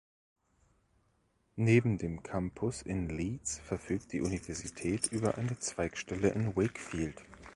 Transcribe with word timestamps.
Neben 1.57 1.99
dem 1.99 2.23
Campus 2.23 2.81
in 2.81 3.07
Leeds 3.09 3.59
verfügt 3.59 4.13
die 4.13 4.21
Universität 4.21 5.11
über 5.11 5.37
eine 5.37 5.59
Zweigstelle 5.59 6.29
in 6.29 6.55
Wakefield. 6.55 7.21